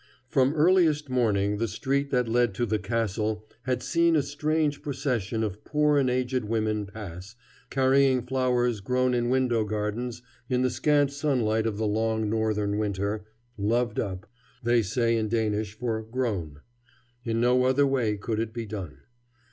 From 0.29 0.55
earliest 0.55 1.11
morning 1.11 1.57
the 1.57 1.67
street 1.67 2.09
that 2.09 2.27
led 2.27 2.55
to 2.55 2.65
"the 2.65 2.79
Castle" 2.79 3.45
had 3.65 3.83
seen 3.83 4.15
a 4.15 4.23
strange 4.23 4.81
procession 4.81 5.43
of 5.43 5.63
poor 5.63 5.99
and 5.99 6.09
aged 6.09 6.43
women 6.45 6.87
pass, 6.87 7.35
carrying 7.69 8.23
flowers 8.23 8.79
grown 8.79 9.13
in 9.13 9.29
window 9.29 9.63
gardens 9.63 10.23
in 10.49 10.63
the 10.63 10.71
scant 10.71 11.11
sunlight 11.11 11.67
of 11.67 11.77
the 11.77 11.85
long 11.85 12.31
Northern 12.31 12.79
winter 12.79 13.25
"loved 13.59 13.99
up," 13.99 14.25
they 14.63 14.81
say 14.81 15.15
in 15.15 15.27
Danish 15.27 15.77
for 15.77 16.01
"grown"; 16.01 16.61
in 17.23 17.39
no 17.39 17.65
other 17.65 17.85
way 17.85 18.17
could 18.17 18.39
it 18.39 18.55
be 18.55 18.65
done. 18.65 19.01